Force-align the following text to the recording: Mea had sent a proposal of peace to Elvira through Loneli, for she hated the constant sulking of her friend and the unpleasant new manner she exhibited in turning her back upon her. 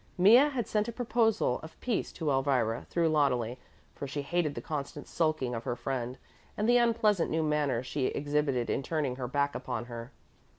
Mea 0.17 0.49
had 0.49 0.65
sent 0.67 0.87
a 0.87 0.91
proposal 0.91 1.59
of 1.61 1.79
peace 1.79 2.11
to 2.13 2.31
Elvira 2.31 2.87
through 2.89 3.07
Loneli, 3.09 3.59
for 3.93 4.07
she 4.07 4.23
hated 4.23 4.55
the 4.55 4.59
constant 4.61 5.07
sulking 5.07 5.53
of 5.53 5.63
her 5.63 5.75
friend 5.75 6.17
and 6.57 6.67
the 6.67 6.77
unpleasant 6.77 7.29
new 7.29 7.43
manner 7.43 7.83
she 7.83 8.07
exhibited 8.07 8.67
in 8.67 8.81
turning 8.81 9.17
her 9.17 9.27
back 9.27 9.53
upon 9.53 9.85
her. 9.85 10.11